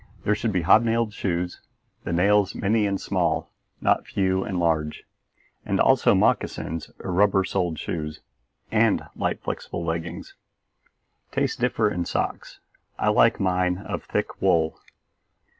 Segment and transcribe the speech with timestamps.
[0.23, 1.61] There should be hobnailed shoes
[2.05, 3.51] the nails many and small,
[3.81, 5.03] not few and large;
[5.63, 8.19] and also moccasins or rubber soled shoes;
[8.71, 10.33] and light, flexible leggings.
[11.31, 12.59] Tastes differ in socks;
[12.97, 14.79] I like mine of thick wool.